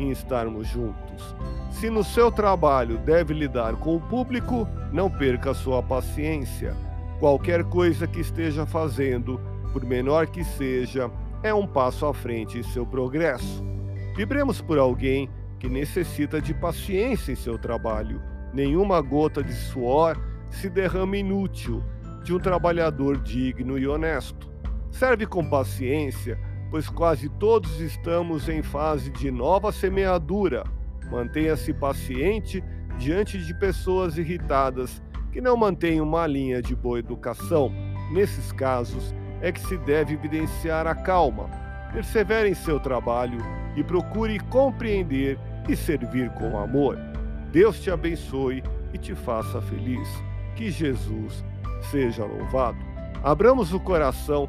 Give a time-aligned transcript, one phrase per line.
[0.00, 1.34] em estarmos juntos.
[1.70, 6.74] Se no seu trabalho deve lidar com o público, não perca sua paciência
[7.20, 9.38] Qualquer coisa que esteja fazendo,
[9.74, 11.10] por menor que seja,
[11.42, 13.62] é um passo à frente em seu progresso.
[14.16, 18.22] Vibremos por alguém que necessita de paciência em seu trabalho.
[18.54, 21.84] Nenhuma gota de suor se derrama inútil
[22.24, 24.50] de um trabalhador digno e honesto.
[24.90, 26.38] Serve com paciência,
[26.70, 30.64] pois quase todos estamos em fase de nova semeadura.
[31.10, 32.62] Mantenha-se paciente
[32.98, 37.72] diante de pessoas irritadas que não mantém uma linha de boa educação.
[38.12, 41.48] Nesses casos, é que se deve evidenciar a calma.
[41.92, 43.38] Persevere em seu trabalho
[43.76, 46.98] e procure compreender e servir com amor.
[47.50, 48.62] Deus te abençoe
[48.92, 50.08] e te faça feliz.
[50.54, 51.44] Que Jesus
[51.90, 52.78] seja louvado.
[53.22, 54.48] Abramos o coração